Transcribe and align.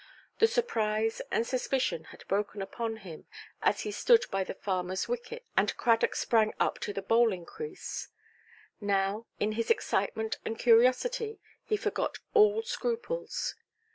The 0.39 0.47
surprise 0.47 1.21
and 1.29 1.45
suspicion 1.45 2.05
had 2.05 2.27
broken 2.27 2.59
upon 2.59 2.97
him, 3.05 3.27
as 3.61 3.81
he 3.81 3.91
stood 3.91 4.25
by 4.31 4.43
the 4.43 4.55
farmerʼs 4.55 5.07
wicket, 5.07 5.45
and 5.55 5.77
Cradock 5.77 6.15
sprang 6.15 6.55
up 6.59 6.79
to 6.79 6.91
the 6.91 7.03
bowling 7.03 7.45
crease; 7.45 8.07
now, 8.79 9.27
in 9.39 9.51
his 9.51 9.69
excitement 9.69 10.39
and 10.43 10.57
curiosity, 10.57 11.39
he 11.65 11.77
forgot 11.77 12.17
all 12.33 12.63
scruples. 12.63 13.53